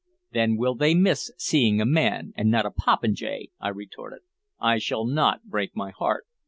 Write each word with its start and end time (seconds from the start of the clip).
"Then 0.31 0.57
will 0.57 0.73
they 0.73 0.95
miss 0.95 1.31
seeing 1.37 1.79
a 1.79 1.85
man, 1.85 2.33
and 2.35 2.49
not 2.49 2.65
a 2.65 2.71
popinjay," 2.71 3.49
I 3.59 3.69
retorted. 3.69 4.21
"I 4.59 4.79
shall 4.79 5.05
not 5.05 5.43
break 5.43 5.75
my 5.75 5.91
heart." 5.91 6.25